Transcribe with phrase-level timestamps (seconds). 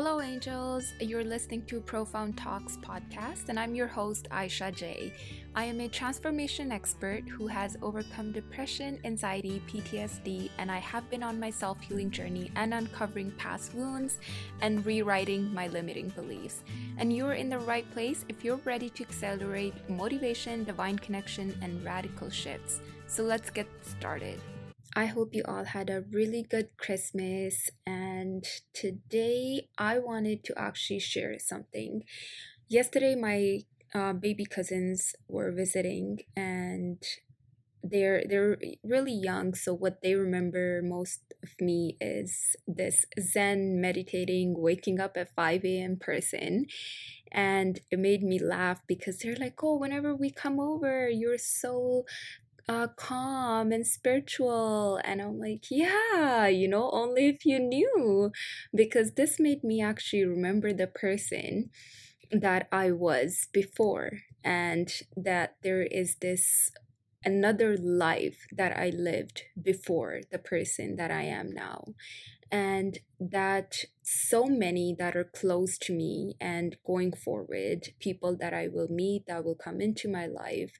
[0.00, 0.94] Hello, angels.
[1.00, 5.12] You're listening to Profound Talks podcast, and I'm your host, Aisha J.
[5.56, 11.24] I am a transformation expert who has overcome depression, anxiety, PTSD, and I have been
[11.24, 14.18] on my self healing journey and uncovering past wounds
[14.60, 16.62] and rewriting my limiting beliefs.
[16.98, 21.84] And you're in the right place if you're ready to accelerate motivation, divine connection, and
[21.84, 22.80] radical shifts.
[23.08, 24.40] So let's get started.
[24.98, 27.70] I hope you all had a really good Christmas.
[27.86, 28.44] And
[28.74, 32.02] today I wanted to actually share something.
[32.68, 33.60] Yesterday, my
[33.94, 37.00] uh, baby cousins were visiting, and
[37.92, 39.54] they're they're really young.
[39.54, 45.64] So what they remember most of me is this Zen meditating, waking up at five
[45.64, 45.96] a.m.
[45.96, 46.66] person.
[47.30, 52.04] And it made me laugh because they're like, oh, whenever we come over, you're so
[52.68, 55.00] uh, calm and spiritual.
[55.04, 58.30] And I'm like, yeah, you know, only if you knew.
[58.74, 61.70] Because this made me actually remember the person
[62.30, 66.70] that I was before, and that there is this
[67.24, 71.94] another life that I lived before the person that I am now
[72.50, 78.66] and that so many that are close to me and going forward people that i
[78.68, 80.78] will meet that will come into my life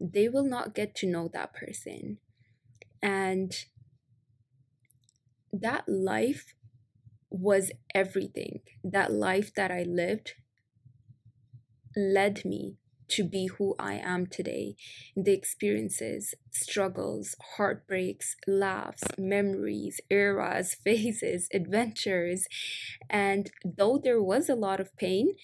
[0.00, 2.18] they will not get to know that person.
[3.02, 3.52] And
[5.52, 6.54] that life
[7.28, 8.60] was everything.
[8.82, 10.34] That life that i lived
[11.96, 12.76] led me
[13.10, 14.76] to be who I am today.
[15.16, 22.46] The experiences, struggles, heartbreaks, laughs, memories, eras, phases, adventures.
[23.08, 25.34] And though there was a lot of pain,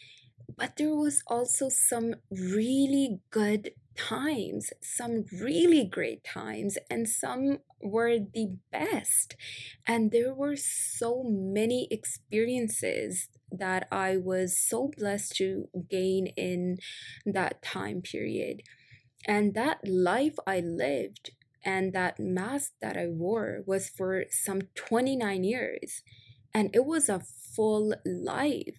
[0.57, 8.19] but there was also some really good times, some really great times, and some were
[8.19, 9.37] the best.
[9.87, 16.79] And there were so many experiences that I was so blessed to gain in
[17.25, 18.63] that time period.
[19.27, 21.33] And that life I lived
[21.65, 26.03] and that mask that I wore was for some 29 years.
[26.55, 27.21] And it was a
[27.55, 28.79] full life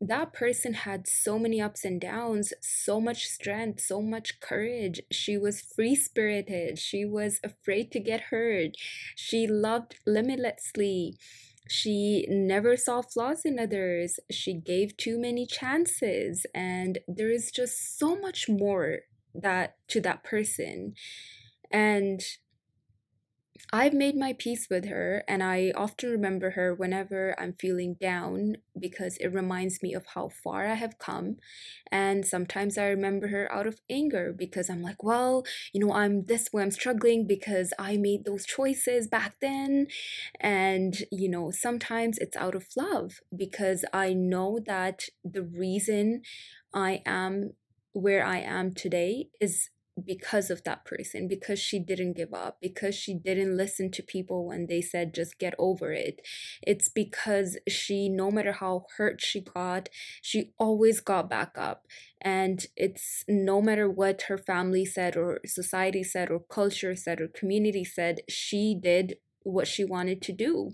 [0.00, 5.00] that person had so many ups and downs, so much strength, so much courage.
[5.10, 6.78] She was free spirited.
[6.78, 8.72] She was afraid to get hurt.
[9.14, 11.16] She loved limitlessly.
[11.68, 14.20] She never saw flaws in others.
[14.30, 16.46] She gave too many chances.
[16.54, 19.00] And there is just so much more
[19.34, 20.94] that to that person.
[21.70, 22.22] And
[23.72, 28.56] I've made my peace with her, and I often remember her whenever I'm feeling down
[28.78, 31.36] because it reminds me of how far I have come.
[31.90, 36.26] And sometimes I remember her out of anger because I'm like, well, you know, I'm
[36.26, 39.86] this way, I'm struggling because I made those choices back then.
[40.40, 46.22] And, you know, sometimes it's out of love because I know that the reason
[46.74, 47.52] I am
[47.92, 49.70] where I am today is
[50.04, 54.46] because of that person, because she didn't give up, because she didn't listen to people
[54.46, 56.20] when they said, just get over it.
[56.62, 59.88] It's because she, no matter how hurt she got,
[60.20, 61.86] she always got back up.
[62.20, 67.28] And it's no matter what her family said, or society said, or culture said, or
[67.28, 70.72] community said, she did what she wanted to do.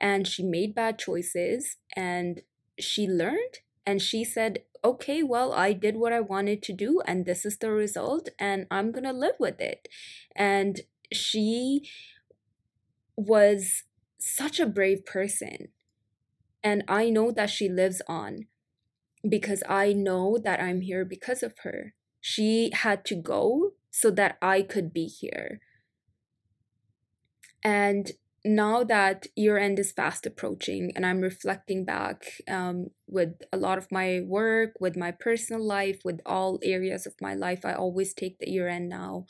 [0.00, 2.42] And she made bad choices and
[2.78, 7.24] she learned and she said okay, well, I did what I wanted to do, and
[7.24, 9.88] this is the result, and I'm gonna live with it.
[10.34, 10.80] And
[11.12, 11.88] she
[13.16, 13.84] was
[14.18, 15.68] such a brave person.
[16.62, 18.46] And I know that she lives on
[19.28, 21.94] because I know that I'm here because of her.
[22.20, 25.60] She had to go so that I could be here.
[27.64, 28.12] And
[28.44, 33.78] now that year end is fast approaching and i'm reflecting back um, with a lot
[33.78, 38.12] of my work with my personal life with all areas of my life i always
[38.12, 39.24] take the year end now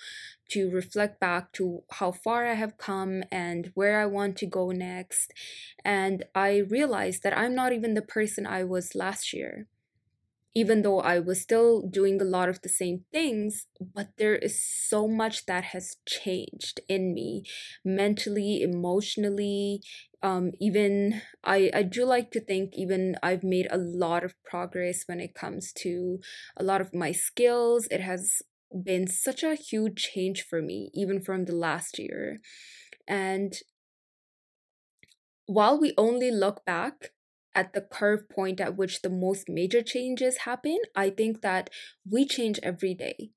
[0.48, 4.70] to reflect back to how far i have come and where i want to go
[4.70, 5.32] next.
[5.84, 9.66] And i realized that i'm not even the person i was last year
[10.54, 14.62] even though I was still doing a lot of the same things, but there is
[14.62, 17.44] so much that has changed in me
[17.84, 19.82] mentally, emotionally.
[20.22, 25.04] Um, even I, I do like to think even I've made a lot of progress
[25.06, 26.20] when it comes to
[26.56, 27.87] a lot of my skills.
[27.90, 28.43] It has
[28.84, 32.40] been such a huge change for me, even from the last year.
[33.08, 33.54] And
[35.46, 37.12] while we only look back
[37.54, 41.70] at the curve point at which the most major changes happen, I think that
[42.10, 43.31] we change every day.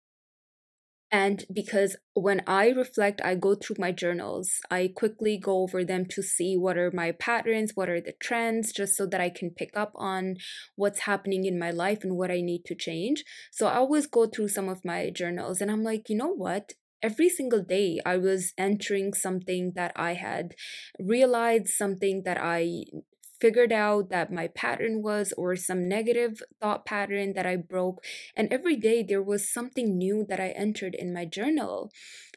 [1.12, 6.06] And because when I reflect, I go through my journals, I quickly go over them
[6.08, 9.52] to see what are my patterns, what are the trends, just so that I can
[9.52, 10.36] pick up on
[10.76, 13.24] what's happening in my life and what I need to change.
[13.52, 16.74] So I always go through some of my journals and I'm like, you know what?
[17.04, 20.56] Every single day, I was entering something that I had
[21.00, 22.86] realized, something that I
[23.40, 28.04] figured out that my pattern was or some negative thought pattern that I broke.
[28.36, 31.92] And every day there was something new that I entered in my journal.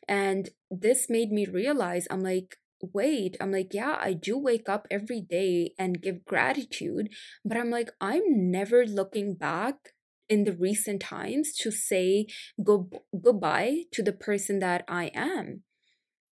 [0.06, 2.56] And this made me realize I'm like,
[2.94, 7.08] wait, I'm like, yeah, I do wake up every day and give gratitude,
[7.44, 9.94] but I'm like, I'm never looking back
[10.28, 12.26] in the recent times to say
[12.62, 12.90] go,
[13.20, 15.62] goodbye to the person that I am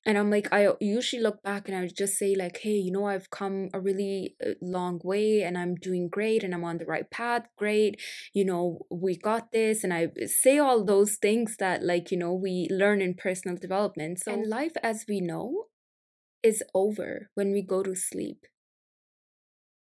[0.07, 3.07] and i'm like i usually look back and i just say like hey you know
[3.07, 6.87] i've come a really uh, long way and i'm doing great and i'm on the
[6.87, 8.01] right path great.
[8.33, 9.83] You know we got this.
[9.83, 14.21] And i say all those things that like you know we learn in personal development.
[14.21, 15.67] So and life as we know
[16.43, 18.47] is over when we go to sleep.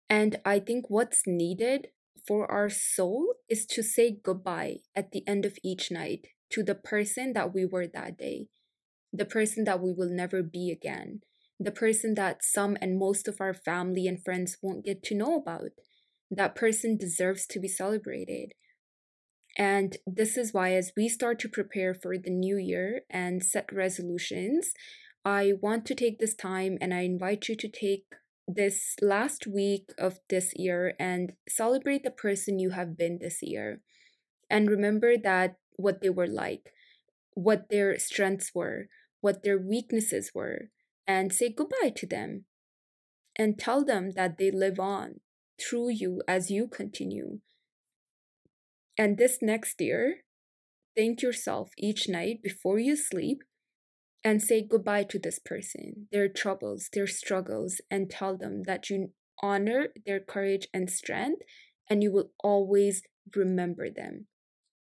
[0.09, 1.89] And i think what's needed
[2.27, 6.75] for our soul is to say goodbye at the end of each night to the
[6.75, 8.49] person that we were that day
[9.13, 11.21] the person that we will never be again,
[11.59, 15.37] the person that some and most of our family and friends won't get to know
[15.37, 15.71] about.
[16.31, 18.55] That person deserves to be celebrated.
[19.59, 23.73] And this is why, as we start to prepare for the new year and set
[23.73, 24.73] resolutions,
[25.25, 28.05] I want to take this time and I invite you to take
[28.47, 33.81] this last week of this year and celebrate the person you have been this year.
[34.49, 36.73] And remember that what they were like,
[37.35, 38.89] what their strengths were,
[39.21, 40.71] what their weaknesses were,
[41.07, 42.45] and say goodbye to them.
[43.37, 45.21] And tell them that they live on
[45.61, 47.41] through you as you continue.
[48.99, 50.19] And this next year,
[50.97, 53.43] thank yourself each night before you sleep
[54.23, 59.13] and say goodbye to this person, their troubles, their struggles, and tell them that you
[59.43, 61.43] honor their courage and strength
[61.89, 63.03] and you will always
[63.35, 64.27] remember them.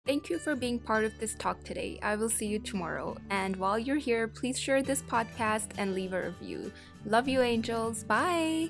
[0.06, 1.99] Thank you for being part of this talk today.
[2.03, 3.17] I will see you tomorrow.
[3.31, 6.71] And while you're here, please share this podcast and leave a review.
[7.06, 8.05] Love you, angels.
[8.05, 8.69] Bye.